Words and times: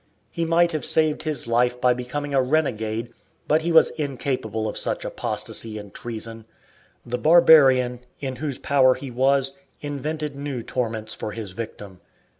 He 0.31 0.45
might 0.45 0.71
have 0.71 0.83
saved 0.83 1.21
his 1.21 1.45
life 1.45 1.79
by 1.79 1.93
becoming 1.93 2.33
a 2.33 2.41
renegade, 2.41 3.11
but 3.47 3.61
he 3.61 3.71
was 3.71 3.91
incapable 3.99 4.67
of 4.67 4.75
such 4.75 5.05
apostasy 5.05 5.77
and 5.77 5.93
treason. 5.93 6.45
The 7.05 7.19
barbarian, 7.19 7.99
in 8.19 8.37
whose 8.37 8.57
power 8.57 8.95
he 8.95 9.11
was, 9.11 9.53
invented 9.79 10.35
new 10.35 10.63
torments 10.63 11.13
for 11.13 11.33
his 11.33 11.51
victim. 11.51 12.01